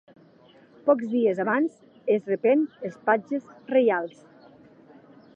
Pocs 0.85 1.09
dies 1.09 1.41
abans 1.43 1.75
es 2.15 2.31
repen 2.31 2.63
els 2.89 2.97
patges 3.09 3.45
reials. 3.75 4.25